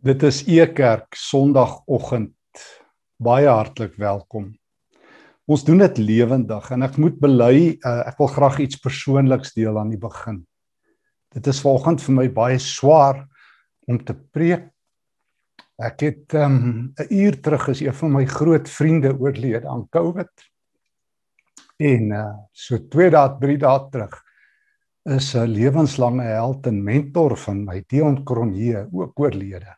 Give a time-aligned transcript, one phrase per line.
[0.00, 2.60] Dit is Ekerk Sondagoggend.
[3.20, 4.46] Baie hartlik welkom.
[5.44, 9.76] Ons doen dit lewendig en ek moet bely uh, ek wil graag iets persoonliks deel
[9.76, 10.38] aan die begin.
[11.36, 13.26] Dit is vanoggend vir my baie swaar
[13.92, 14.70] om te preek.
[15.76, 19.84] Ek het ehm, 'n um, uur terug is een van my groot vriende oorlede aan
[19.92, 20.32] COVID.
[21.76, 24.16] En uh, so 2 dae, 3 dae terug
[25.04, 29.76] is 'n lewenslange held en mentor van my Dion Kronje ook oorlede.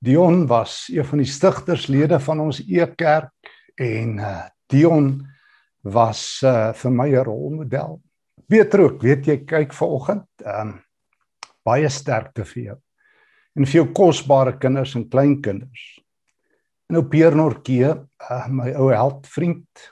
[0.00, 5.10] Dion was een van die stigterslede van ons E-kerk en uh, Dion
[5.84, 8.00] was uh, vir my 'n rolmodel.
[8.48, 10.78] Beter ook, weet jy, kyk vanoggend, ehm um,
[11.64, 12.78] baie sterkte vir jou.
[13.54, 16.00] En vir jou kosbare kinders en kleinkinders.
[16.88, 17.92] En op Pierre Norke,
[18.30, 19.84] uh, my ou held vriend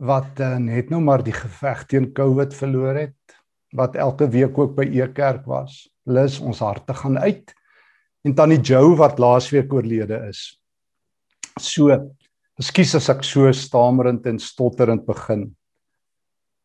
[0.00, 3.36] wat uh, net nou maar die geveg teen COVID verloor het,
[3.76, 5.84] wat elke week ook by E-kerk was.
[6.06, 7.57] Lis ons harte gaan uit
[8.28, 10.58] en tannie Jo wat laasweek oorlede is.
[11.58, 11.94] So,
[12.60, 15.48] ekskuus as ek so stamerend en stotterend begin.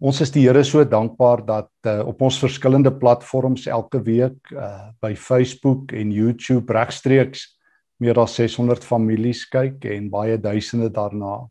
[0.04, 4.92] Ons is die Here so dankbaar dat uh, op ons verskillende platforms elke week uh,
[5.00, 7.46] by Facebook en YouTube regstreeks
[8.04, 11.46] meer as 600 families kyk en baie duisende daarna.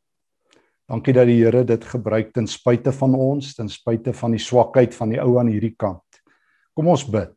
[0.91, 4.93] Dankie dat die Here dit gebruik ten spyte van ons, ten spyte van die swakheid
[4.99, 6.05] van die ou aan hierdie kant.
[6.77, 7.33] Kom ons bid.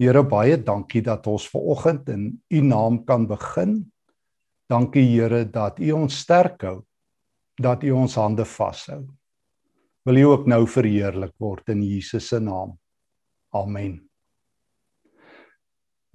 [0.00, 3.82] Here baie dankie dat ons ver oggend in u naam kan begin.
[4.70, 6.78] Dankie Here dat u ons sterk hou.
[7.60, 9.02] Dat u ons hande vashou.
[10.08, 12.78] Wil u ook nou verheerlik word in Jesus se naam.
[13.52, 13.98] Amen.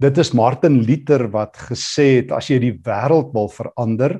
[0.02, 4.18] Dit is Martin Luther wat gesê het as jy die wêreld wil verander,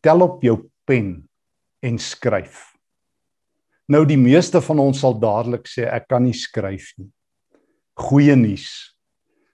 [0.00, 0.56] tel op jou
[0.88, 1.28] pen
[1.84, 2.72] en skryf.
[3.92, 7.10] Nou die meeste van ons sal dadelik sê ek kan nie skryf nie
[7.96, 8.68] goeie nuus.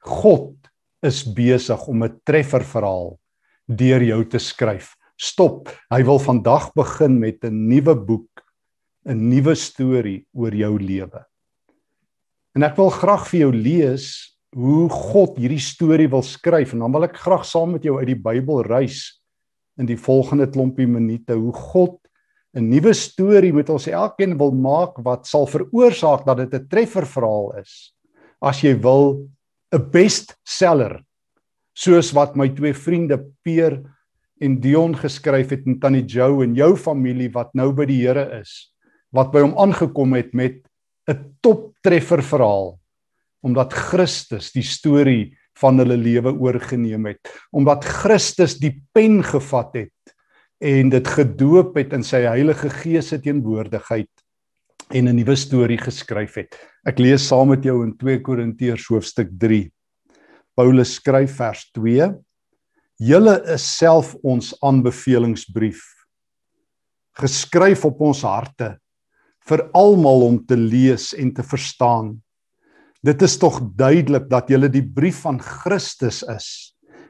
[0.02, 0.56] God
[1.02, 3.18] is besig om 'n trefferverhaal
[3.68, 4.96] deur jou te skryf.
[5.16, 5.70] Stop.
[5.90, 8.42] Hy wil vandag begin met 'n nuwe boek,
[9.06, 11.24] 'n nuwe storie oor jou lewe.
[12.54, 16.92] En ek wil graag vir jou lees hoe God hierdie storie wil skryf en dan
[16.92, 19.20] wil ek graag saam met jou uit die Bybel reis
[19.78, 21.98] in die volgende klompie minute hoe God
[22.54, 27.60] 'n nuwe storie met ons elkeen wil maak wat sal veroorsaak dat dit 'n trefferverhaal
[27.60, 27.94] is
[28.42, 29.28] as jy wil
[29.72, 31.00] 'n bestseller
[31.74, 33.80] soos wat my twee vriende Peer
[34.42, 38.40] en Dion geskryf het en Tannie Jo en jou familie wat nou by die Here
[38.40, 38.72] is
[39.12, 40.60] wat by hom aangekom het met
[41.08, 42.78] 'n toptreffer verhaal
[43.42, 47.20] omdat Christus die storie van hulle lewe oorgeneem het
[47.52, 50.14] omdat Christus die pen gevat het
[50.62, 54.10] en dit gedoop het in sy Heilige Gees se teenwoordigheid
[54.94, 56.56] en 'n nuwe storie geskryf het.
[56.84, 59.72] Ek lees saam met jou in 2 Korintiërs hoofstuk 3.
[60.54, 62.12] Paulus skryf vers 2:
[62.98, 65.82] Julle is self ons aanbevelingsbrief
[67.18, 68.76] geskryf op ons harte
[69.48, 72.14] vir almal om te lees en te verstaan.
[73.02, 76.48] Dit is tog duidelik dat julle die brief van Christus is,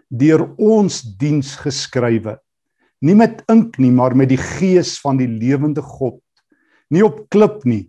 [0.09, 2.38] deur ons diens geskrywe,
[3.04, 6.22] nie met ink nie, maar met die gees van die lewende God
[6.93, 7.87] nie op klip nie,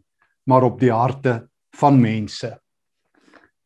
[0.48, 1.44] maar op die harte
[1.80, 2.54] van mense.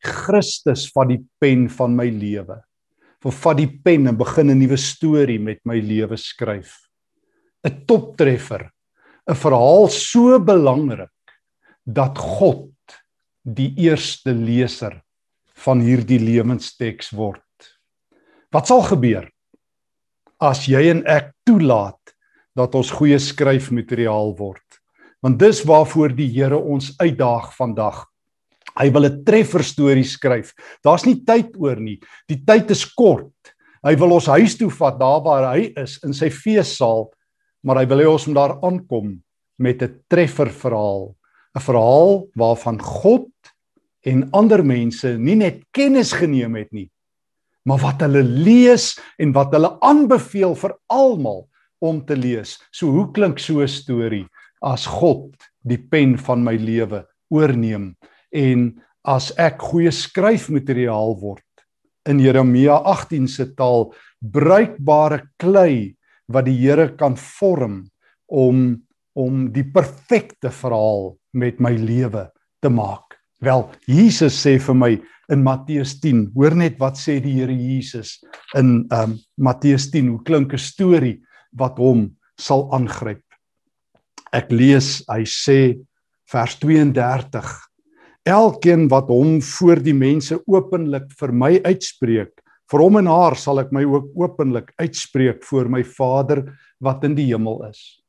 [0.02, 2.60] Christus vat die pen van my lewe.
[3.18, 6.88] Vat die pen en begin 'n nuwe storie met my lewe skryf.
[7.64, 8.70] 'n Toptreffer,
[9.28, 11.10] 'n verhaal so belangrik
[11.84, 12.74] dat God
[13.42, 15.02] die eerste leser
[15.64, 17.42] van hierdie lewensteks word.
[18.52, 19.28] Wat sal gebeur
[20.40, 22.14] as jy en ek toelaat
[22.54, 24.67] dat ons goeie skryfmateriaal word?
[25.22, 28.06] Want dis waarvoor die Here ons uitdaag vandag.
[28.78, 30.54] Hy wil 'n treffer storie skryf.
[30.84, 31.98] Daar's nie tyd oor nie.
[32.28, 33.34] Die tyd is kort.
[33.82, 37.10] Hy wil ons huis toe vat daar waar hy is in sy feessaal,
[37.62, 39.22] maar hy wil hê ons moet daar aankom
[39.58, 41.14] met 'n treffer verhaal,
[41.56, 43.30] 'n verhaal waarvan God
[44.04, 46.90] en ander mense nie net kennis geneem het nie,
[47.64, 51.48] maar wat hulle lees en wat hulle aanbeveel vir almal
[51.80, 52.58] om te lees.
[52.72, 54.26] So hoe klink so 'n storie?
[54.64, 55.34] As God
[55.64, 57.92] die pen van my lewe oorneem
[58.34, 58.68] en
[59.08, 61.44] as ek goeie skryfmateriaal word
[62.08, 63.90] in Jeremia 18 se taal
[64.20, 65.94] bruikbare klei
[66.28, 67.86] wat die Here kan vorm
[68.28, 68.82] om
[69.18, 72.28] om die perfekte verhaal met my lewe
[72.62, 73.16] te maak.
[73.42, 74.90] Wel, Jesus sê vir my
[75.34, 78.20] in Matteus 10, hoor net wat sê die Here Jesus
[78.54, 81.18] in um Matteus 10, hoe klink 'n storie
[81.52, 83.22] wat hom sal aangryp.
[84.32, 85.60] Ek lees, hy sê
[86.30, 87.54] vers 32:
[88.28, 92.34] Elkeen wat hom voor die mense openlik vir my uitspreek,
[92.68, 96.42] Vir hom en haar sal ek my ook openlik uitspreek voor my Vader
[96.84, 98.00] wat in die hemel is.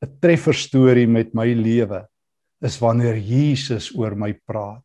[0.00, 2.06] 'n Treffer storie met my lewe
[2.64, 4.80] is wanneer Jesus oor my praat.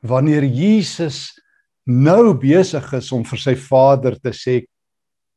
[0.00, 1.36] Wanneer Jesus
[1.86, 4.64] nou besig is om vir sy Vader te sê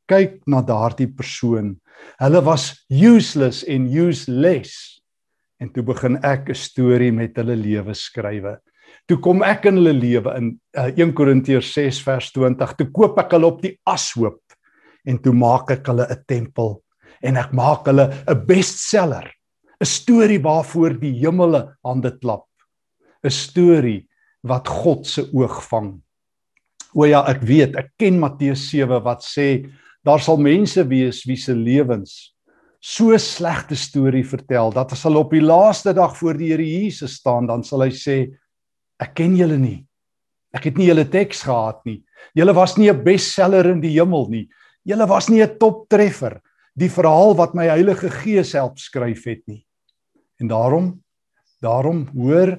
[0.07, 1.75] kyk na daardie persoon.
[2.19, 4.99] Hulle was useless en useless.
[5.59, 8.59] En toe begin ek 'n storie met hulle lewe skrywe.
[9.07, 12.75] Toe kom ek in hulle lewe in uh, 1 Korintiërs 6 vers 20.
[12.77, 14.41] Toe koop ek hulle op die ashoop
[15.05, 16.81] en toe maak ek hulle 'n tempel
[17.23, 19.27] en ek maak hulle 'n bestseller.
[19.79, 22.47] 'n Storie waarvoor die hemele hande klap.
[23.23, 24.07] 'n Storie
[24.43, 26.01] wat God se oog vang.
[26.95, 29.69] O ja, ek weet, ek ken Matteus 7 wat sê
[30.05, 32.33] daar sal mense wees wie se lewens
[32.79, 37.17] so slegte storie vertel dat as hulle op die laaste dag voor die Here Jesus
[37.19, 38.17] staan, dan sal hy sê
[38.99, 39.83] ek ken julle nie.
[40.55, 41.99] Ek het nie julle teks gehad nie.
[42.35, 44.49] Julle was nie 'n bestseller in die hemel nie.
[44.85, 46.41] Julle was nie 'n toptreffer
[46.75, 49.65] die verhaal wat my Heilige Gees help skryf het nie.
[50.39, 51.03] En daarom
[51.61, 52.57] daarom hoor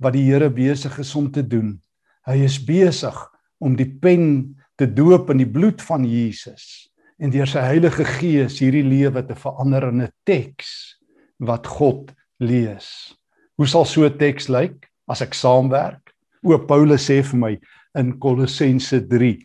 [0.00, 1.80] wat die Here besig is om te doen.
[2.26, 3.14] Hy is besig
[3.60, 6.88] om die pen te doop in die bloed van Jesus
[7.20, 10.96] en deur sy Heilige Gees hierdie lewe te verander in 'n teks
[11.38, 13.12] wat God lees.
[13.58, 16.14] Hoe sal so 'n teks lyk as ek saamwerk?
[16.42, 17.58] O Paulus sê vir my
[17.94, 19.36] in Kolossense 3.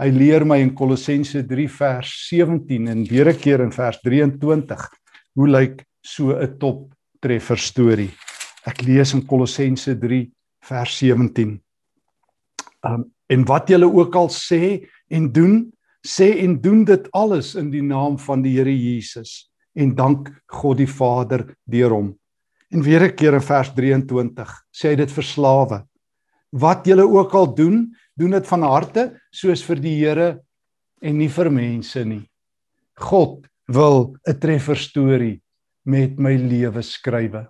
[0.00, 4.88] Hy leer my in Kolossense 3 vers 17 en weer 'n keer in vers 23
[5.36, 8.10] hoe lyk so 'n top treffer storie.
[8.66, 10.30] Ek lees in Kolossense 3
[10.62, 11.60] vers 17.
[12.82, 14.80] Um en wat julle ook al sê
[15.10, 15.62] en doen,
[16.06, 20.80] sê en doen dit alles in die naam van die Here Jesus en dank God
[20.80, 22.08] die Vader deur hom.
[22.70, 25.86] En weer 'n keer in vers 23 sê hy dit vir slawe.
[26.52, 30.40] Wat julle ook al doen, doen dit van harte soos vir die Here
[31.00, 32.26] en nie vir mense nie.
[32.96, 35.40] God wil 'n treffer storie
[35.84, 37.48] met my lewe skrywe.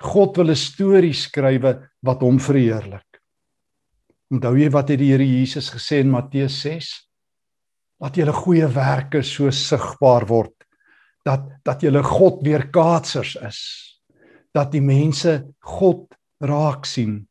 [0.00, 3.05] God wil 'n storie skrywe wat hom verheerlik.
[4.30, 7.06] Onthou jy wat het die Here Jesus gesê in Matteus 6?
[8.02, 10.52] dat julle goeie werke so sigbaar word
[11.26, 13.60] dat dat julle God weerkaatsers is
[14.54, 16.12] dat die mense God
[16.44, 17.22] raak sien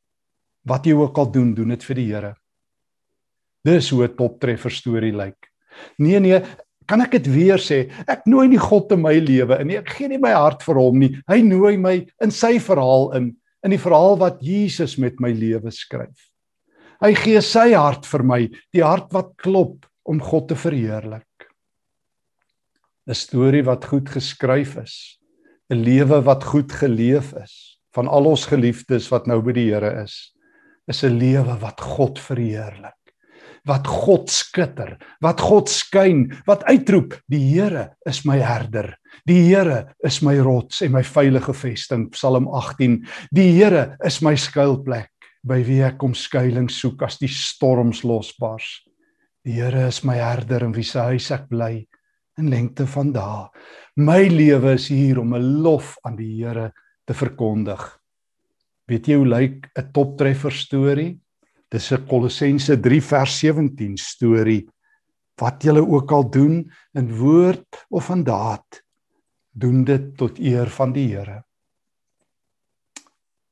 [0.68, 2.34] wat jy ook al doen doen dit vir die Here.
[3.66, 5.38] Dis hoe 'n toptreffer storie lyk.
[6.00, 6.42] Nee nee
[6.88, 7.90] kan ek dit weer sê?
[8.08, 9.78] Ek nooi nie God in my lewe in nie.
[9.78, 11.22] Ek gee nie my hart vir hom nie.
[11.28, 15.72] Hy nooi my in sy verhaal in in die verhaal wat Jesus met my lewe
[15.72, 16.30] skryf
[17.02, 18.42] hy gee sy hart vir my
[18.74, 21.26] die hart wat klop om God te verheerlik.
[23.06, 25.20] 'n Storie wat goed geskryf is,
[25.70, 30.04] 'n lewe wat goed geleef is van al ons geliefdes wat nou by die Here
[30.04, 30.34] is,
[30.88, 32.98] is 'n lewe wat God verheerlik.
[33.66, 38.96] Wat God skitter, wat God skyn, wat uitroep, die Here is my herder.
[39.26, 43.08] Die Here is my rots en my veilige vesting, Psalm 18.
[43.32, 45.15] Die Here is my skuilplek
[45.46, 48.82] by wie ek kom skuilings soek as die storms losbars.
[49.46, 51.86] Die Here is my herder en wie se huis ek bly
[52.42, 53.46] in lengte van dae.
[53.96, 56.72] My lewe is hier om 'n lof aan die Here
[57.06, 57.84] te verkondig.
[58.90, 61.20] Weet jy hoe lyk 'n toptreffer storie?
[61.72, 64.68] Dis 'n Kolossense 3 vers 17 storie.
[65.38, 68.82] Wat julle ook al doen in woord of in daad,
[69.54, 71.44] doen dit tot eer van die Here.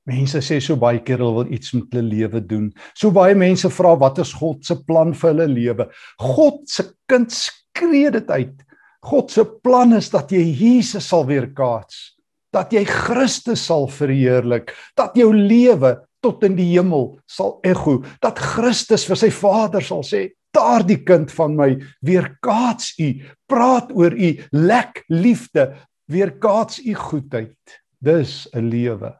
[0.03, 2.67] Mense sê so baie keer hulle wil iets met hulle lewe doen.
[2.91, 5.85] So baie mense vra wat is God se plan vir hulle lewe?
[6.19, 8.57] God se kind skree dit uit.
[9.03, 12.17] God se plan is dat jy Jesus sal weerkaats,
[12.55, 18.39] dat jy Christus sal verheerlik, dat jou lewe tot in die hemel sal ego, dat
[18.39, 21.71] Christus vir sy Vader sal sê, daardie kind van my
[22.05, 23.09] weerkaats u,
[23.51, 25.71] praat oor u, lek liefde,
[26.11, 27.79] weerkaats u goedheid.
[28.03, 29.15] Dis 'n lewe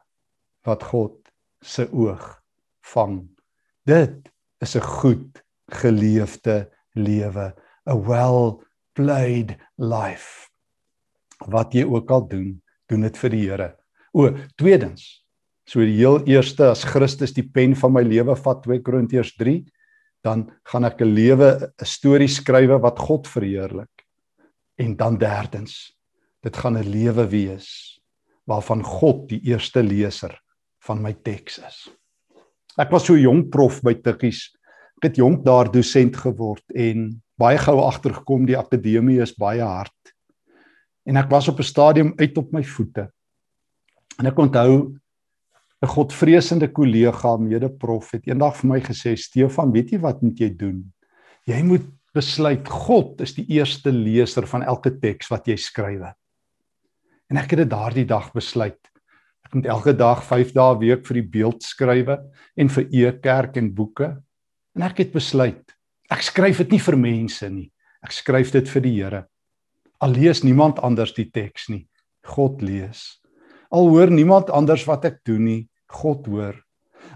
[0.64, 1.16] wat God
[1.64, 2.24] se oog
[2.92, 3.28] vang.
[3.84, 4.28] Dit
[4.60, 5.42] is 'n goed
[5.72, 7.54] geleefde lewe,
[7.86, 8.60] a well
[8.92, 10.48] played life.
[11.46, 13.76] Wat jy ook al doen, doen dit vir die Here.
[14.12, 15.24] O, tweedens,
[15.66, 19.64] so die heel eerste as Christus die pen van my lewe vat 2 Korintiërs 3,
[20.22, 24.06] dan gaan ek 'n lewe 'n storie skrywe wat God verheerlik.
[24.78, 25.96] En dan derdens,
[26.42, 28.00] dit gaan 'n lewe wees
[28.46, 30.43] waarvan God die eerste leser
[30.86, 31.78] van my teks is.
[32.80, 34.48] Ek was so jonk prof by Tikkies.
[34.98, 40.14] Ek het jonk daar dosent geword en baie gou agtergekom die akademie is baie hard.
[41.06, 43.10] En ek was op 'n stadium uit op my voete.
[44.18, 44.94] En ek onthou
[45.82, 50.38] 'n godvreesende kollega, mede prof, het eendag vir my gesê: "Stefan, weet jy wat moet
[50.38, 50.92] jy doen?
[51.46, 56.12] Jy moet besluit God is die eerste leser van elke teks wat jy skryf.
[57.30, 58.78] En ek het dit daardie dag besluit.
[59.54, 62.16] Moet elke dag 5 dae week vir die beeld skrywe
[62.58, 64.08] en vir e-kerk en boeke.
[64.74, 65.62] En ek het besluit,
[66.10, 67.68] ek skryf dit nie vir mense nie.
[68.02, 69.20] Ek skryf dit vir die Here.
[70.02, 71.84] Al lees niemand anders die teks nie,
[72.26, 73.22] God lees.
[73.70, 76.58] Al hoor niemand anders wat ek doen nie, God hoor.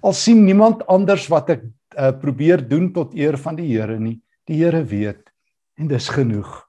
[0.03, 4.21] Al sien niemand anders wat ek uh, probeer doen tot eer van die Here nie,
[4.47, 5.27] die Here weet
[5.79, 6.68] en dis genoeg.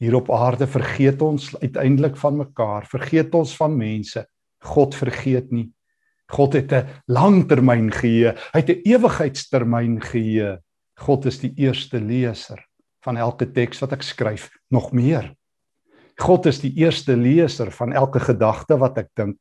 [0.00, 4.24] Hier op aarde vergeet ons uiteindelik van mekaar, vergeet ons van mense.
[4.64, 5.68] God vergeet nie.
[6.30, 10.60] God het 'n langtermyn geheue, hy het 'n ewigheidstermyn geheue.
[10.96, 12.64] God is die eerste leser
[13.04, 15.34] van elke teks wat ek skryf, nog meer.
[16.18, 19.38] God is die eerste leser van elke gedagte wat ek dink.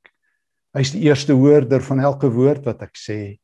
[0.73, 3.39] Hy's die eerste hoorder van elke woord wat ek sê.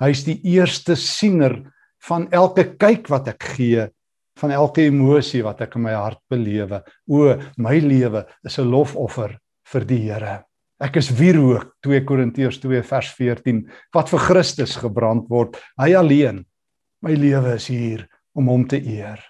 [0.00, 1.72] Hy's die eerste siener
[2.08, 3.88] van elke kyk wat ek gee,
[4.40, 6.82] van elke emosie wat ek in my hart belewe.
[7.08, 9.38] O, my lewe is 'n lofoffer
[9.72, 10.44] vir die Here.
[10.80, 13.62] Ek is wierook 2 Korintiërs 2 vers 14
[13.94, 15.56] wat vir Christus gebrand word.
[15.78, 16.44] Hy alleen.
[17.00, 19.20] My lewe is hier om hom te eer.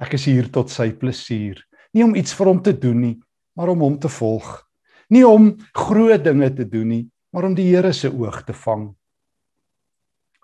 [0.00, 1.60] Ek is hier tot sy plesier.
[1.92, 3.16] Nie om iets vir hom te doen nie,
[3.56, 4.62] maar om hom te volg.
[5.10, 8.94] Nie om groot dinge te doen nie, maar om die Here se oog te vang.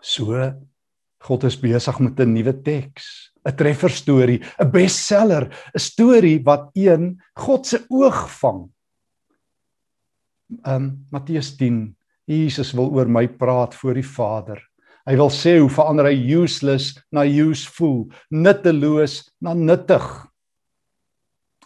[0.03, 0.53] So
[1.23, 7.21] God is besig met 'n nuwe teks, 'n trefferstorie, 'n bestseller, 'n storie wat een
[7.35, 8.71] God se oog vang.
[10.67, 14.61] Um Matteus 10, Jesus wil oor my praat voor die Vader.
[15.07, 20.05] Hy wil sê hoe verander hy useless na useful, nutteloos na nuttig.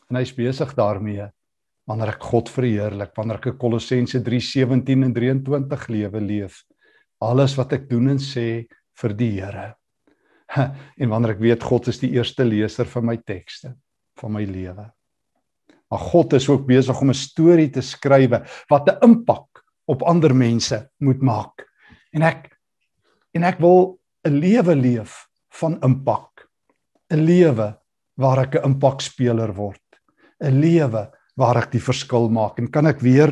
[0.08, 1.26] En hy's besig daarmee
[1.86, 6.64] wanneer ek God verheerlik, wanneer ek Kolossense 3:17 en 23 lewe leef.
[7.22, 8.66] Alles wat ek doen en sê,
[8.96, 9.74] vir die Here.
[11.00, 13.74] En wanneer ek weet God is die eerste leser van my tekste,
[14.20, 14.86] van my lewe.
[15.90, 20.34] Maar God is ook besig om 'n storie te skrywe wat 'n impak op ander
[20.34, 21.66] mense moet maak.
[22.12, 22.50] En ek
[23.34, 25.26] en ek wil 'n lewe leef
[25.60, 26.48] van impak.
[27.10, 27.78] 'n Lewe
[28.16, 29.84] waar ek 'n impakspeler word.
[30.42, 32.58] 'n Lewe waar ek die verskil maak.
[32.58, 33.30] En kan ek weer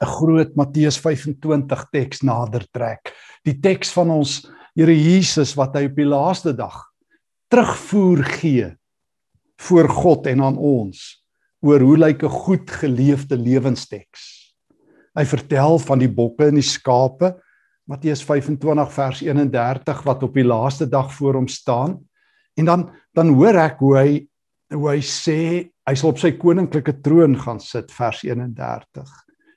[0.00, 3.14] 'n groot Matteus 25 teks nader trek.
[3.44, 6.82] Die teks van ons Here Jesus wat hy op die laaste dag
[7.48, 8.66] terugvoer gee
[9.64, 11.00] voor God en aan ons
[11.64, 14.52] oor hoe lyk 'n goed geleefde lewensteks.
[15.16, 17.40] Hy vertel van die bokke en die skape
[17.88, 21.96] Matteus 25 vers 31 wat op die laaste dag voor hom staan.
[22.58, 24.28] En dan dan hoor ek hoe hy
[24.74, 29.08] hoe hy sê hy sal op sy koninklike troon gaan sit vers 31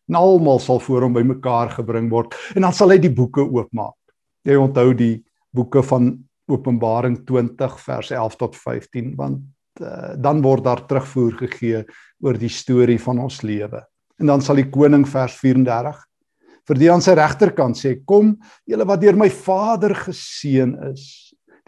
[0.07, 3.98] en almal sal voor hom bymekaar gebring word en dan sal hy die boeke oopmaak
[4.47, 5.15] Jy onthou die
[5.55, 6.11] boeke van
[6.49, 9.41] Openbaring 20 vers 11 tot 15 want
[9.83, 11.83] uh, dan word daar terugvoer gegee
[12.25, 13.83] oor die storie van ons lewe.
[14.19, 15.99] En dan sal die koning vers 34
[16.69, 18.35] vir die aan sy regterkant sê kom
[18.69, 21.05] julle wat deur my Vader geseën is.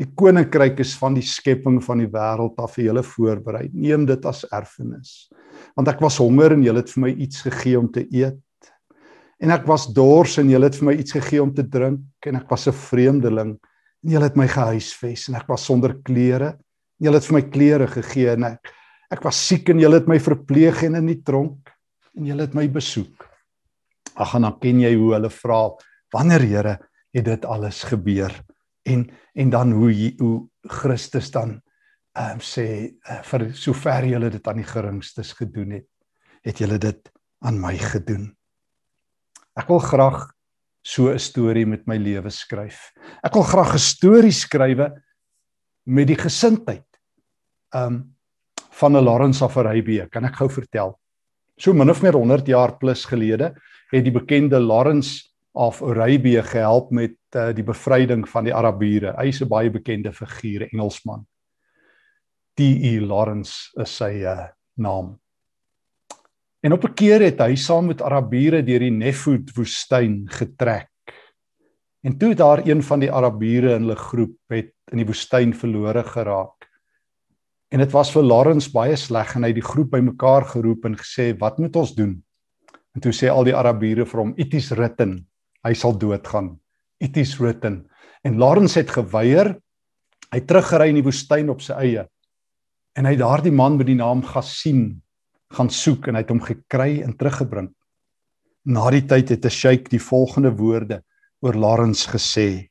[0.01, 3.67] Die koninkryk is van die skepping van die wêreld af vir julle voorberei.
[3.73, 5.29] Neem dit as erfenis.
[5.77, 8.39] Want ek was honger en julle het vir my iets gegee om te eet
[9.41, 12.37] en ek was dors en julle het vir my iets gegee om te drink en
[12.37, 13.57] ek was 'n vreemdeling.
[14.03, 16.57] En julle het my gehuisves en ek was sonder klere.
[16.99, 18.73] En julle het vir my klere gegee en ek
[19.11, 21.69] ek was siek en julle het my verpleeg en in die tronk.
[22.15, 23.27] En julle het my besoek.
[24.15, 25.69] Ag en dan ken jy hoe hulle vra
[26.13, 26.79] wanneer Here
[27.13, 28.31] het dit alles gebeur?
[28.85, 31.61] En en dan hoe hoe Christus dan
[32.13, 35.87] ehm um, sê uh, vir sover julle dit aan die geringstes gedoen het
[36.43, 38.35] het julle dit aan my gedoen
[39.57, 40.31] Ek wil graag
[40.83, 42.91] so 'n storie met my lewe skryf.
[43.23, 44.91] Ek wil graag 'n storie skrywe
[45.85, 46.87] met die gesindheid
[47.73, 48.15] um
[48.71, 50.07] van 'n Lawrence of Arabia.
[50.07, 50.99] Kan ek gou vertel?
[51.57, 53.53] So min of meer 100 jaar plus gelede
[53.91, 59.13] het die bekende Lawrence of Arabia gehelp met uh, die bevryding van die Arabiere.
[59.17, 61.27] Hy is 'n baie bekende figuur, Engelsman.
[62.55, 62.99] D.E.
[62.99, 65.20] Lawrence is sy uh, naam.
[66.61, 70.89] En op 'n keer het hy saam met Arabiere deur die Nefud woestyn getrek.
[72.01, 76.03] En toe daar een van die Arabiere in hulle groep het in die woestyn verlore
[76.03, 76.69] geraak.
[77.69, 80.97] En dit was vir Lawrence baie sleg en hy het die groep bymekaar geroep en
[80.97, 82.23] gesê, "Wat moet ons doen?"
[82.95, 85.27] En toe sê al die Arabiere vir hom, "It is written,
[85.63, 86.59] hy sal doodgaan.
[86.99, 87.89] It is written."
[88.23, 89.61] En Lawrence het geweier.
[90.31, 92.07] Hy teruggery in die woestyn op sy eie.
[92.95, 95.01] En hy het daardie man met die naam Gassim
[95.51, 97.71] gaan soek en hy het hom gekry en teruggebring.
[98.65, 101.03] Na die tyd het 'n sheik die volgende woorde
[101.41, 102.69] oor Lawrence gesê.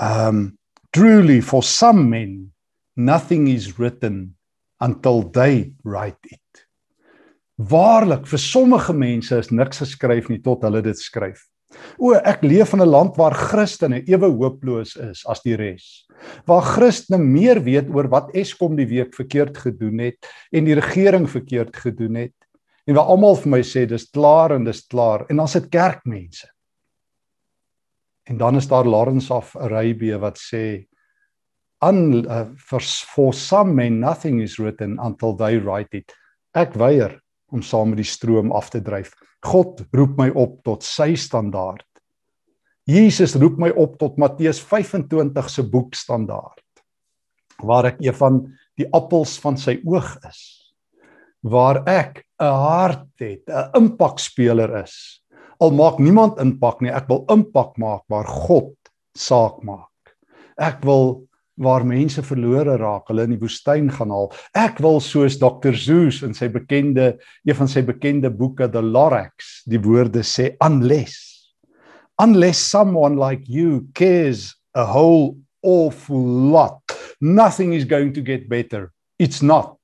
[0.00, 0.56] Um,
[0.92, 2.52] Truly for some men
[2.96, 4.36] nothing is written
[4.80, 6.66] until they write it.
[7.60, 11.44] Waarlik vir sommige mense is niks geskryf nie tot hulle dit skryf.
[11.98, 16.06] O, ek leef in 'n land waar Christene ewe hooploos is as die res.
[16.46, 21.28] Waar Christene meer weet oor wat Eskom die week verkeerd gedoen het en die regering
[21.30, 22.34] verkeerd gedoen het
[22.86, 26.48] en waar almal vir my sê dis klaar en dis klaar en dan's dit kerkmense.
[28.26, 30.86] En dan is daar Lawrence of Arabia wat sê
[31.82, 36.12] un uh, for, for some men nothing is written until they write it.
[36.54, 37.19] Ek weier
[37.52, 39.12] om saam met die stroom af te dryf.
[39.46, 41.86] God roep my op tot sy standaard.
[42.88, 46.64] Jesus roep my op tot Matteus 25 se boek standaard
[47.60, 48.40] waar ek een van
[48.80, 50.40] die appels van sy oog is
[51.44, 55.22] waar ek 'n hart het, 'n impakspeler is.
[55.60, 58.76] Al maak niemand impak nie, ek wil impak maak waar God
[59.16, 60.16] saak maak.
[60.58, 61.28] Ek wil
[61.60, 64.30] waar mense verlore raak, hulle in die woestyn gaan haal.
[64.56, 65.76] Ek wil soos Dr.
[65.76, 67.12] Zeus in sy bekende
[67.44, 71.28] een van sy bekende boeke The Lorax die woorde sê unless
[72.20, 76.20] unless someone like you cares a whole awful
[76.52, 76.80] lot
[77.20, 78.92] nothing is going to get better.
[79.18, 79.76] It's not.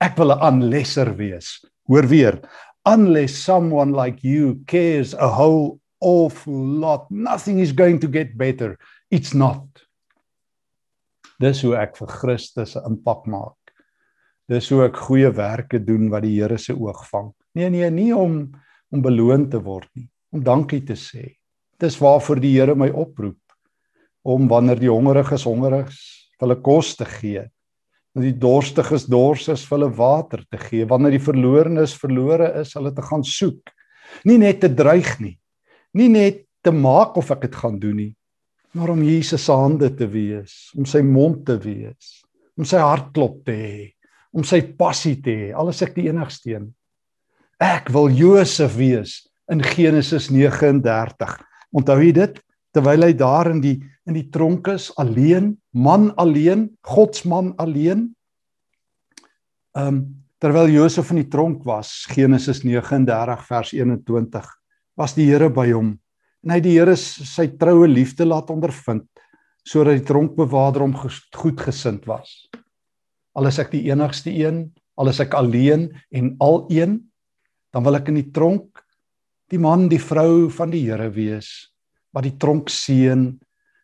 [0.00, 1.64] Ek wil 'n unlesser wees.
[1.86, 2.40] Hoor weer.
[2.84, 8.78] Unless someone like you cares a whole awful lot, nothing is going to get better.
[9.10, 9.66] It's not.
[11.38, 13.58] Dis hoe ek vir Christus 'n impak maak.
[14.48, 17.32] Dis hoe ek goeie werke doen wat die Here se oog vang.
[17.54, 18.52] Nee nee, nie om
[18.90, 21.36] om beloon te word nie, om dankie te sê.
[21.78, 23.38] Dis waarvoor die Here my oproep
[24.24, 26.00] om wanneer die hongeriges hongerig is,
[26.40, 27.44] hulle kos te gee.
[28.16, 32.74] En die dorstiges dors is vir hulle water te gee, wanneer die verlorenes verlore is,
[32.74, 33.70] hulle te gaan soek.
[34.24, 35.36] Nie net te dreig nie.
[35.94, 38.12] Nie net te maak of ek dit gaan doen nie,
[38.76, 42.18] maar om Jesus se hande te wees, om sy mond te wees,
[42.58, 43.86] om sy hartklop te hê,
[44.34, 45.48] om sy passie te hê.
[45.56, 46.68] Alles ek die enigste een.
[47.62, 51.38] Ek wil Josef wees in Genesis 39.
[51.74, 52.36] Onthou jy dit?
[52.76, 53.78] Terwyl hy daar in die
[54.08, 58.06] in die tronk is, alleen, man alleen, God se man alleen.
[59.76, 60.06] Ehm um,
[60.38, 64.46] terwyl Josef in die tronk was, Genesis 39 vers 21,
[64.96, 65.96] was die Here by hom
[66.48, 69.04] en hy die Here sy troue liefde laat ondervind
[69.68, 72.48] sodat die tronkbewaarder hom goed gesind was.
[73.36, 74.62] Al is ek die enigste een,
[74.96, 76.94] al is ek alleen en al een,
[77.68, 78.80] dan wil ek in die tronk
[79.52, 81.68] die man, die vrou van die Here wees
[82.16, 83.28] wat die tronk seën,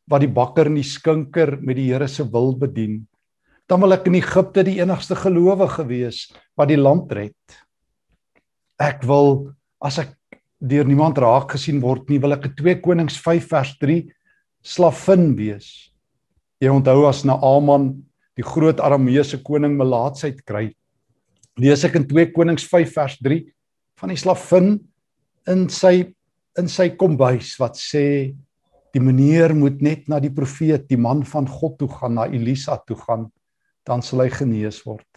[0.09, 3.03] wat die bakker en die skinker met die Here se wil bedien.
[3.69, 6.25] Dan wil ek in Egipte die enigste gelowige wees
[6.57, 7.61] wat die land red.
[8.81, 9.53] Ek wil
[9.85, 10.17] as ek
[10.65, 14.09] deur niemand raak gesien word nie, wil ek 'n 2 Konings 5 vers 3
[14.65, 15.93] slavin wees.
[16.61, 18.03] Jy onthou as Naaman
[18.37, 20.73] die groot Arameese koning melaatsheid kry.
[21.61, 23.45] Lees ek in 2 Konings 5 vers 3
[24.01, 24.81] van die slavin
[25.47, 26.15] in sy
[26.57, 28.35] in sy kombuis wat sê
[28.95, 32.77] die meneer moet net na die profeet, die man van God toe gaan, na Elisa
[32.87, 33.27] toe gaan,
[33.83, 35.09] dan sal hy genees word.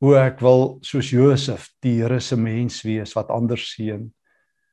[0.00, 4.06] O ek wil soos Josef die Here se mens wees wat ander seën.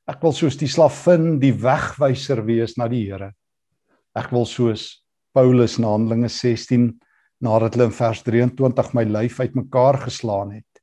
[0.08, 3.34] Ek wil soos die slavin die wegwyser wees na die Here.
[4.16, 5.04] Ek wil soos
[5.36, 6.94] Paulus in Handelinge 16
[7.44, 10.80] nadat hulle in vers 23 my lyf uitmekaar geslaan het,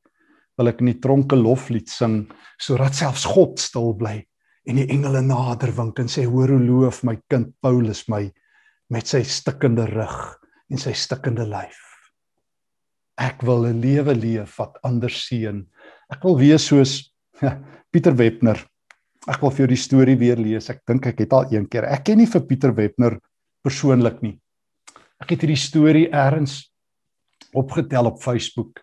[0.60, 2.26] wil ek in die tronke loflied sing
[2.60, 4.20] sodat selfs God stil bly
[4.68, 8.26] en die engele nader wink en sê hoor hoe loof my kind Paulus my
[8.92, 10.18] met sy stikkende rug
[10.70, 11.80] en sy stikkende lyf.
[13.16, 15.64] Ek wil 'n lewe leef wat ander seën.
[16.12, 17.10] Ek wil wees soos
[17.90, 18.60] Pieter Webner
[19.24, 20.68] Ek wil vir jou die storie weer lees.
[20.68, 21.86] Ek dink ek het al een keer.
[21.88, 23.16] Ek ken nie vir Pieter Webner
[23.64, 24.36] persoonlik nie.
[25.22, 26.58] Ek het hierdie storie eers
[27.56, 28.82] opgetel op Facebook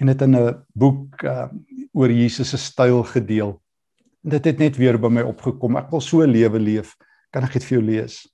[0.00, 1.48] en dit in 'n boek uh,
[1.94, 3.60] oor Jesus se styl gedeel.
[4.24, 5.76] En dit het net weer by my opgekom.
[5.76, 6.96] Ek wil so 'n lewe leef.
[7.32, 8.26] Kan ek dit vir jou lees?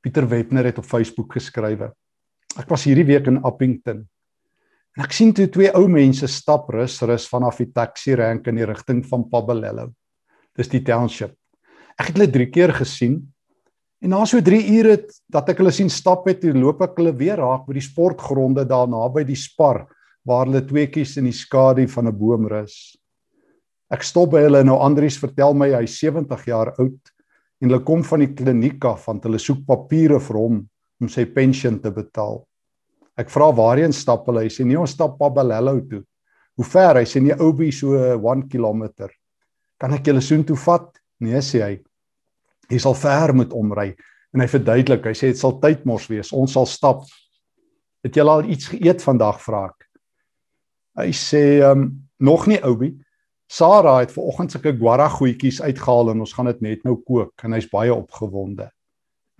[0.00, 1.92] Pieter Webner het op Facebook geskrywe.
[2.58, 4.06] Ek was hierdie week in Appington.
[4.96, 8.56] En ek sien toe twee ou mense stap rus rus vanaf die taxi rank in
[8.56, 9.92] die rigting van Pabalello.
[10.58, 11.34] Dis die township.
[11.98, 13.20] Ek het hulle 3 keer gesien.
[14.02, 14.96] En na so 3 ure
[15.32, 18.90] dat ek hulle sien stap het, loop ek hulle weer raak by die sportgronde daar
[18.90, 19.86] naby die Spar
[20.24, 22.96] waar hulle tweeetjies in die skadu van 'n boom rus.
[23.92, 27.12] Ek stop by hulle nou Andries vertel my hy's 70 jaar oud
[27.60, 30.68] en hulle kom van die kliniek af want hulle soek papiere vir hom
[31.00, 32.44] om sy pensioen te betaal.
[33.16, 34.42] Ek vra waarheen stap hulle?
[34.42, 36.02] Hy sê nee, ons stap Pabalello toe.
[36.56, 36.96] Hoe ver?
[36.96, 39.08] Hy sê nee, Obi so 1 km.
[39.80, 40.90] Kan ek julle soontoe vat?
[41.20, 41.74] Nee sê hy.
[42.70, 43.92] Jy sal ver moet omry.
[44.34, 46.32] En hy verduidelik, hy sê dit sal tydmors wees.
[46.34, 47.04] Ons sal stap.
[48.04, 49.88] Het julle al iets geëet vandag vra ek.
[50.94, 51.88] Hy sê um,
[52.22, 52.94] nog nie oubie.
[53.50, 57.54] Sarah het vanoggend sulke guara goedjies uitgehaal en ons gaan dit net nou kook en
[57.54, 58.68] hy's baie opgewonde.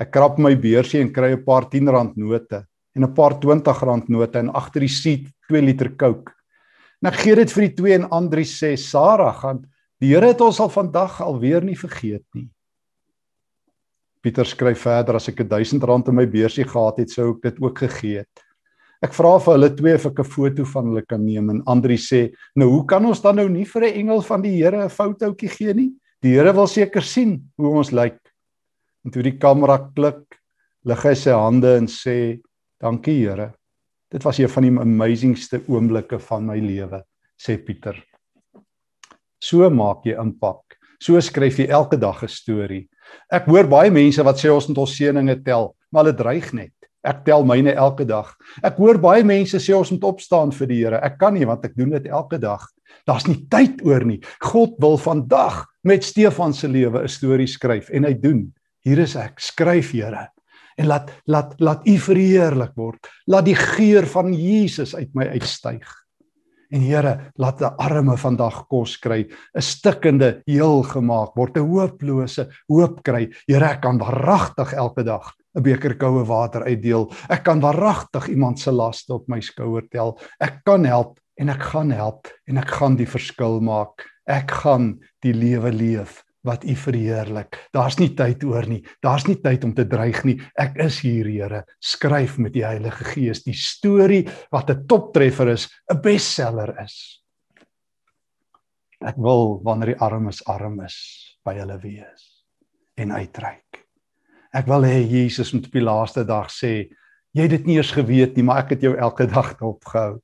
[0.00, 3.82] Ek krap my beursie en kry 'n paar 10 rand note en 'n paar 20
[3.82, 6.32] rand note en agter die seat 2 liter Coke.
[7.02, 9.64] En ek gee dit vir die twee en Andri sê Sarah gaan
[10.04, 12.48] die Here het ons al vandag alweer nie vergeet nie.
[14.24, 17.62] Pieter skryf verder as ek 1000 rand in my beursie gehad het sou ek dit
[17.64, 18.44] ook gegee het.
[19.04, 21.96] Ek vra vir hulle twee of ek 'n foto van hulle kan neem en Andri
[21.96, 24.88] sê, "Nou hoe kan ons dan nou nie vir 'n engel van die Here 'n
[24.88, 25.92] fotootjie gee nie?
[26.22, 28.18] Die Here wil seker sien hoe ons lyk."
[29.04, 30.40] En toe die kamera klik,
[30.84, 32.40] lig hy sy hande en sê,
[32.80, 33.54] "Dankie Here.
[34.10, 37.04] Dit was een van die amazingste oomblikke van my lewe,"
[37.38, 38.13] sê Pieter.
[39.44, 40.78] So maak jy impak.
[41.02, 42.88] So skryf jy elke dag 'n storie.
[43.30, 46.72] Ek hoor baie mense wat sê ons moet ons seëninge tel, maar hulle dreig net.
[47.04, 48.32] Ek tel myne elke dag.
[48.64, 51.00] Ek hoor baie mense sê ons moet opstaan vir die Here.
[51.04, 52.64] Ek kan nie want ek doen dit elke dag.
[53.06, 54.20] Daar's nie tyd oor nie.
[54.40, 58.52] God wil vandag met Stefan se lewe 'n storie skryf en hy doen.
[58.84, 59.40] Hier is ek.
[59.40, 60.30] Skryf Here
[60.76, 63.06] en laat laat laat U verheerlik word.
[63.26, 66.03] Laat die geur van Jesus uit my uitstyg.
[66.74, 69.22] En Here, laat 'n arme vandag kos kry,
[69.54, 73.30] 'n stikkende heel gemaak word, 'n hooplose hoop kry.
[73.46, 77.12] Here, ek kan waaragtig elke dag 'n beker koue water uitdeel.
[77.30, 80.18] Ek kan waaragtig iemand se laste op my skouer tel.
[80.40, 84.02] Ek kan help en ek gaan help en ek gaan die verskil maak.
[84.26, 87.56] Ek gaan die lewe leef wat U verheerlik.
[87.72, 88.82] Daar's nie tyd oor nie.
[89.02, 90.36] Daar's nie tyd om te dreig nie.
[90.60, 91.64] Ek is hier, Here.
[91.80, 97.22] Skryf met die Heilige Gees die storie wat 'n toptreffer is, 'n bestseller is.
[99.00, 100.96] Ek wil wanneer die armes arm is
[101.44, 102.44] by hulle wees
[102.96, 103.84] en uitreik.
[104.54, 106.88] Ek wil hê Jesus moet op die laaste dag sê,
[107.34, 110.20] jy het dit nie eers geweet nie, maar ek het jou elke dag opgehou.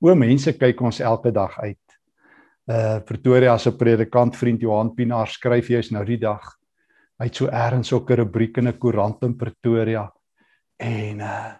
[0.00, 1.85] O mense kyk ons elke dag uit.
[2.66, 6.42] Uh Pretoria se predikant vriend Johan Pinaar skryf jy's nou die dag.
[7.16, 10.10] Hy het so eers ook 'n rubriek in 'n koerant in Pretoria
[10.78, 11.54] en uh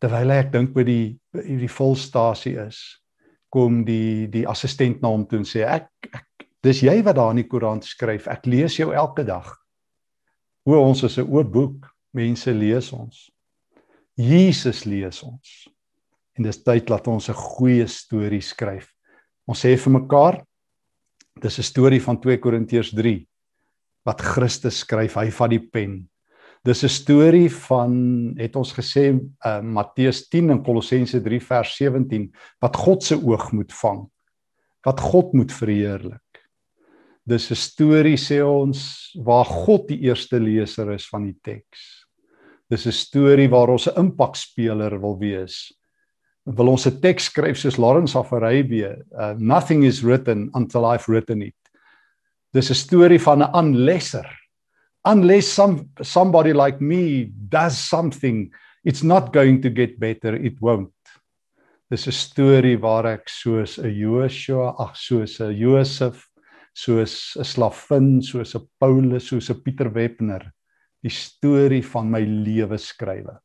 [0.00, 3.02] terwyl ek dink by die die volstasie is,
[3.50, 7.30] kom die die assistent na hom toe en sê ek, ek dis jy wat daar
[7.30, 8.26] in die koerant skryf.
[8.26, 9.52] Ek lees jou elke dag.
[10.64, 11.94] O ons is 'n oop boek.
[12.14, 13.30] Mense lees ons.
[14.16, 15.68] Jesus lees ons.
[16.38, 18.97] En dis tyd dat ons 'n goeie storie skryf.
[19.48, 20.44] Ons sê vir mekaar
[21.40, 23.26] dis 'n storie van 2 Korintiërs 3
[24.04, 26.08] wat Christus skryf, hy vat die pen.
[26.64, 32.28] Dis 'n storie van het ons gesê uh, Matteus 10 en Kolossense 3 vers 17
[32.60, 34.08] wat God se oog moet vang.
[34.84, 36.28] Wat God moet verheerlik.
[37.24, 42.04] Dis 'n storie sê ons waar God die eerste leser is van die teks.
[42.70, 45.72] Dis 'n storie waar ons 'n impakspeler wil wees.
[46.48, 51.08] Wil ons 'n teks skryf soos Lawrence of Arabia, uh, nothing is written until I've
[51.08, 51.54] written it.
[52.54, 54.26] Dis 'n storie van 'n unlesser.
[55.04, 58.52] Unless some somebody like me does something,
[58.84, 60.92] it's not going to get better, it won't.
[61.90, 66.28] Dis 'n storie waar ek soos 'n Joshua, ag soos 'n Josef
[66.74, 70.52] soos 'n slavin, soos 'n Paulus, soos 'n Pieter Webner
[71.02, 73.38] die storie van my lewe skrywe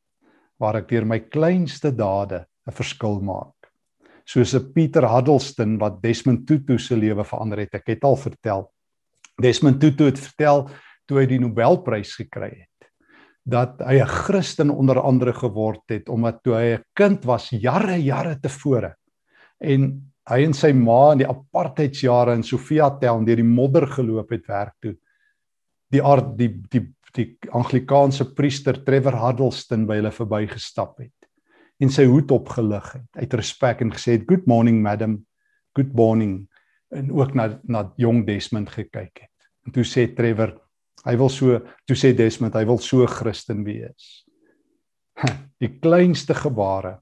[0.60, 3.70] waar ek deur my kleinste dade 'n verskil maak.
[4.24, 7.74] Soos 'n Pieter Huddleston wat Desmond Tutu se lewe verander het.
[7.74, 8.70] Ek het al vertel.
[9.40, 10.70] Desmond Tutu het vertel
[11.06, 12.74] toe hy die Nobelprys gekry het
[13.44, 17.96] dat hy 'n Christen onder andere geword het omdat toe hy 'n kind was jare
[18.00, 18.96] jare tevore
[19.60, 24.30] en hy en sy ma in die apartheidsjare in Sofia Town deur die modder geloop
[24.30, 24.96] het werk toe.
[25.90, 31.23] Die aard die die die Anglikaanse priester Trevor Huddleston by hulle verbygestap het
[31.82, 35.18] en sy hoed opgelig het uit respek en gesê het good morning madam
[35.74, 36.44] good morning
[36.94, 39.48] en ook na na jong Desmond gekyk het.
[39.66, 40.54] En toe sê Trevor
[41.04, 41.58] hy wil so
[41.88, 44.22] toe sê Desmond hy wil so Christen wees.
[45.62, 46.98] Die kleinste gebare.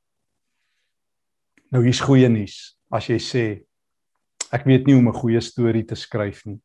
[1.72, 3.44] Nou hier's goeie nuus as jy sê
[4.52, 6.60] ek weet nie hoe om 'n goeie storie te skryf nie.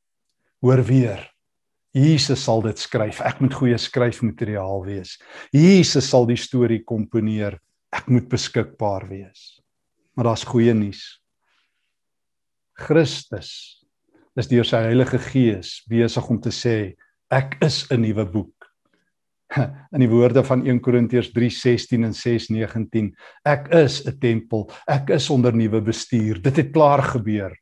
[0.61, 1.23] Hoor weer.
[1.93, 3.21] Jesus sal dit skryf.
[3.21, 5.17] Ek moet goeie skryfmateriaal wees.
[5.51, 7.59] Jesus sal die storie komponeer.
[7.93, 9.59] Ek moet beskikbaar wees.
[10.15, 11.03] Maar daar's goeie nuus.
[12.77, 13.51] Christus
[14.37, 16.95] is deur sy Heilige Gees besig om te sê
[17.33, 18.53] ek is 'n nuwe boek.
[19.95, 25.29] in die woorde van 1 Korintiërs 3:16 en 6:19 ek is 'n tempel ek is
[25.29, 27.55] onder nuwe bestuur dit het klaar gebeur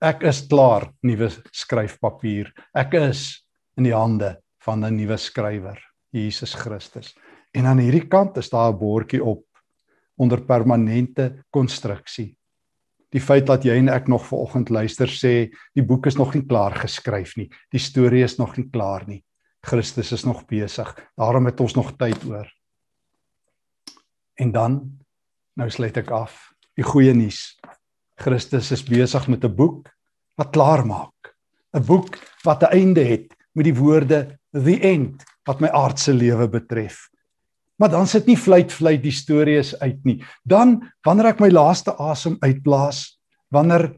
[0.00, 5.78] ek is klaar nuwe skryfpapier ek is in die hande van 'n nuwe skrywer,
[6.10, 7.14] Jesus Christus.
[7.56, 9.44] En aan hierdie kant is daar 'n bordjie op
[10.16, 12.36] onder permanente konstruksie.
[13.10, 16.44] Die feit dat jy en ek nog vanoggend luister sê die boek is nog nie
[16.44, 17.48] klaar geskryf nie.
[17.70, 19.24] Die storie is nog nie klaar nie.
[19.62, 21.10] Christus is nog besig.
[21.16, 22.46] Daarom het ons nog tyd oor.
[24.34, 24.98] En dan
[25.56, 26.52] nou sluit ek af.
[26.76, 27.58] Die goeie nuus.
[28.16, 29.88] Christus is besig met 'n boek
[30.36, 31.36] wat klaar maak.
[31.72, 36.48] 'n Boek wat 'n einde het met die woorde the end wat my aardse lewe
[36.48, 37.08] betref.
[37.76, 40.16] Maar dan sit nie fluit fluit die storie is uit nie.
[40.44, 43.18] Dan wanneer ek my laaste asem uitblaas,
[43.52, 43.90] wanneer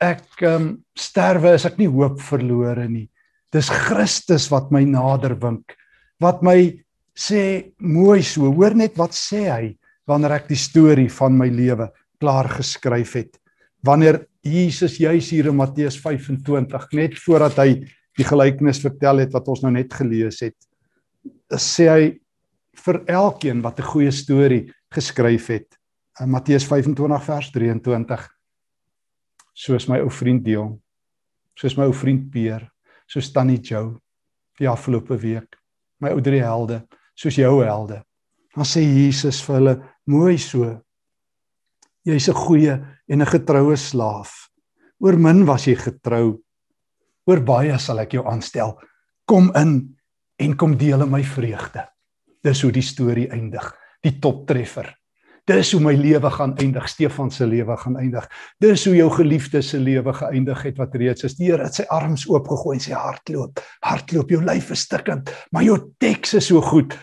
[0.00, 3.08] ek ehm um, sterwe, is ek nie hoop verlore nie.
[3.52, 5.74] Dis Christus wat my nader wink.
[6.20, 6.56] Wat my
[7.16, 8.48] sê mooi so.
[8.52, 9.74] Hoor net wat sê hy
[10.08, 13.32] wanneer ek die storie van my lewe klaar geskryf het.
[13.86, 17.68] Wanneer Jesus juis hier in Matteus 25 net voordat hy
[18.18, 20.56] die gelykenis vertel het wat ons nou net gelees het,
[21.56, 22.02] sê hy
[22.76, 25.78] vir elkeen wat 'n goeie storie geskryf het.
[26.20, 28.28] In Matteus 25 vers 23
[29.54, 30.80] soos my ou vriend Dion,
[31.54, 32.70] soos my ou vriend Peer,
[33.06, 34.00] soos Tannie Jo
[34.58, 35.56] die afgelope week,
[36.00, 36.82] my ou drie helde,
[37.14, 38.02] soos jou helde.
[38.54, 39.74] Dan sê Jesus vir hulle
[40.06, 40.80] mooi so.
[42.04, 42.74] Jy's 'n goeie
[43.08, 44.50] en 'n getroue slaaf.
[45.00, 46.42] Oor min was jy getrou.
[47.26, 48.78] Oor baie sal ek jou aanstel.
[49.26, 49.96] Kom in
[50.38, 51.88] en kom deel in my vreugde.
[52.44, 53.66] Dis hoe die storie eindig,
[54.04, 54.88] die toptreffer.
[55.48, 58.26] Dis hoe my lewe gaan eindig, Stefan se lewe gaan eindig.
[58.62, 61.36] Dis hoe jou geliefde se lewe geëindig het wat reeds is.
[61.38, 63.62] Die Here het sy arms oopgegooi en sy hart loop.
[63.84, 66.94] Hardloop, jou lyf is stikkend, maar jou teks is so goed.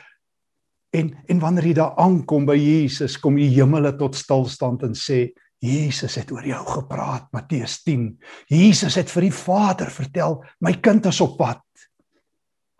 [0.95, 5.27] En en wanneer jy daar aankom by Jesus, kom die hemele tot stilstand en sê
[5.63, 8.11] Jesus het oor jou gepraat Matteus 10.
[8.53, 11.63] Jesus het vir die Vader vertel, my kind is op pad.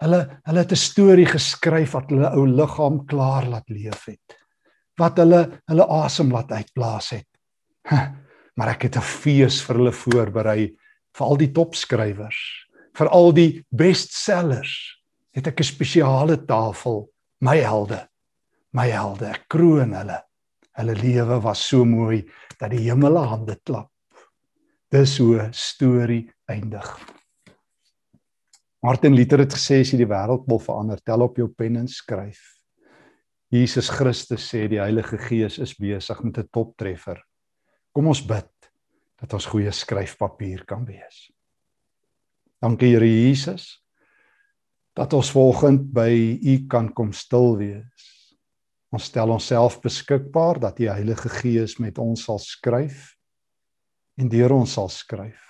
[0.02, 4.38] Hulle hulle het 'n storie geskryf wat hulle ou liggaam klaar laat leef het.
[4.98, 7.28] Wat hulle hulle asem laat uitblaas het.
[8.58, 10.76] Maar ek het 'n fees vir hulle voorberei
[11.18, 12.40] vir al die topskrywers,
[12.94, 15.02] vir al die bestsellers.
[15.32, 17.10] Het ek 'n spesiale tafel,
[17.42, 18.08] my helde.
[18.74, 20.24] My helde, ek kroon hulle.
[20.78, 22.26] Hulle lewe was so mooi
[22.60, 23.92] dat die hemele hande klap.
[24.92, 27.17] Dis hoe storie eindig.
[28.84, 31.88] Martin Luther het gesê as jy die wêreld wil verander, tel op jou pen en
[31.90, 32.40] skryf.
[33.50, 37.18] Jesus Christus sê die Heilige Gees is besig met 'n toptreffer.
[37.94, 38.54] Kom ons bid
[39.18, 41.32] dat ons goeie skryfpapier kan wees.
[42.62, 43.84] Dankie Here Jesus
[44.96, 48.36] dat ons volgend by U kan kom stil wees.
[48.92, 53.16] Ons stel onsself beskikbaar dat die Heilige Gees met ons sal skryf
[54.18, 55.42] en deur ons sal skryf.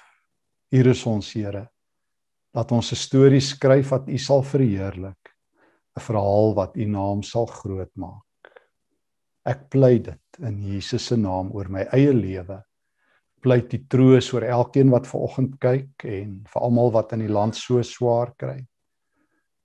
[0.71, 1.67] Hier is ons Here
[2.57, 5.33] dat ons 'n storie skryf wat U sal verheerlik,
[5.95, 8.23] 'n verhaal wat U naam sal groot maak.
[9.45, 12.63] Ek pleit dit in Jesus se naam oor my eie lewe.
[13.41, 17.31] Pleit die troos oor elkeen wat ver oggend kyk en vir almal wat in die
[17.31, 18.65] land so swaar kry.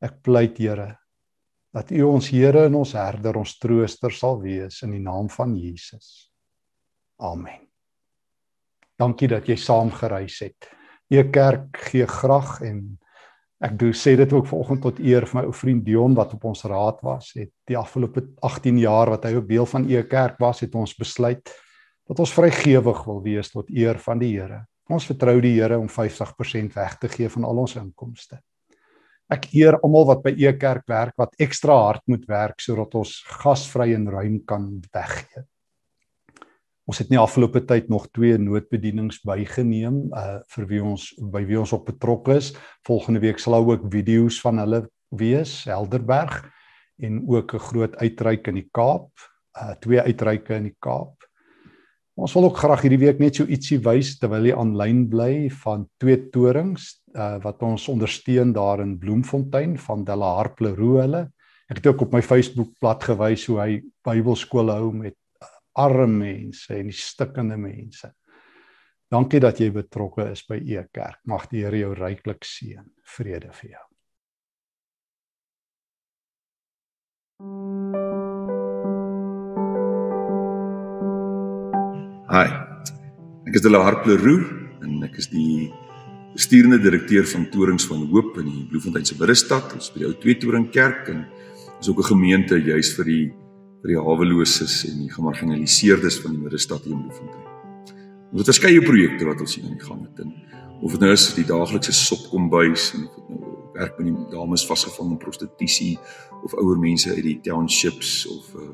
[0.03, 0.99] Ek pleit Here
[1.73, 5.57] dat U ons Here en ons herder, ons trooster sal wees in die naam van
[5.57, 6.31] Jesus.
[7.19, 7.69] Amen.
[8.99, 10.82] Dankie dat jy saam gereis het.
[11.13, 12.79] E Kerk gee graag en
[13.63, 16.47] ek doen sê dit ook vanoggend tot eer vir my ou vriend Dion wat op
[16.49, 17.35] ons raad was.
[17.37, 20.97] Het die afgelope 18 jaar wat hy ook deel van E Kerk was, het ons
[20.97, 21.53] besluit
[22.09, 24.65] dat ons vrygewig wil wees tot eer van die Here.
[24.89, 28.41] Ons vertrou die Here om 50% weg te gee van al ons inkomste.
[29.33, 33.19] Ek eer almal wat by E Kerk werk wat ekstra hard moet werk sodat ons
[33.45, 35.45] gasvry en ruim kan weggee.
[36.91, 41.61] Ons het nie afgelope tyd nog twee noodbedienings bygeneem uh vir wie ons by wie
[41.61, 42.51] ons op betrokke is.
[42.87, 44.83] Volgende week sal ook video's van hulle
[45.15, 46.41] wees, Helderberg
[46.99, 49.11] en ook 'n groot uitreik in die Kaap,
[49.55, 51.15] uh twee uitreike in die Kaap.
[52.15, 55.89] Ons wil ook graag hierdie week net so ietsie wys terwyl jy aanlyn bly van
[55.99, 61.31] twee torings uh wat ons ondersteun daar in Bloemfontein van Della Harpleroe hulle.
[61.71, 65.15] Ek het ook op my Facebook bladsy gewys hoe hy Bybelskole hou met
[65.75, 68.13] arme mense en die stikkende mense.
[69.13, 71.21] Dankie dat jy betrokke is by E Kerk.
[71.29, 72.85] Mag die Here jou ryklik seën.
[73.17, 73.87] Vrede vir jou.
[82.33, 82.49] Hi.
[83.45, 84.41] Ek is Dela Harpleroe
[84.81, 85.69] en ek is die
[86.33, 89.75] bestuurende direkteur van Torings van Hoop in die Bloemfonteinse Bidstad.
[89.77, 91.27] Ons by die ou Twee Toring Kerk en
[91.81, 93.27] is ook 'n gemeente juis vir die
[93.83, 97.49] vir die haweloses en die gemarginaliseerdes van die middestad hier in Bloemfontein.
[98.33, 100.35] Ons het verskeie projekte wat ons hier aan die gang het in
[100.83, 104.65] of dit nou is die daaglikse sopkombuis en of dit nou werk met die dames
[104.69, 105.93] vasgevang in prostitusie
[106.43, 108.69] of ouer mense uit die townships of uh,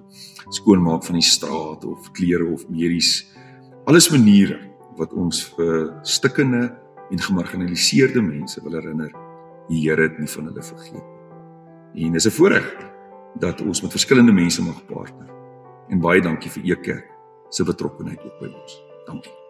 [0.56, 3.28] skoonmaak van die straat of klere of medies.
[3.88, 4.58] Alles maniere
[4.98, 6.66] wat ons vir stikkende
[7.12, 9.12] en gemarginaliseerde mense wil herinner,
[9.68, 11.04] die Here het nie van hulle vergeet
[11.94, 12.06] nie.
[12.08, 12.66] En dis 'n voorreg
[13.38, 15.30] dat ons met verskillende mense mag partner.
[15.88, 17.12] En baie dankie vir Ekerk
[17.48, 18.80] se betrokkeheid ook by ons.
[19.06, 19.47] Dankie.